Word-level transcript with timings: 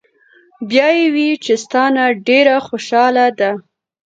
"بیا 0.69 0.87
ئې 0.97 1.07
وې 1.13 1.29
چې" 1.43 1.53
ستا 1.63 1.83
نه 1.95 2.05
ډېره 2.27 2.55
خوشاله 2.67 3.25
ده 3.39 3.51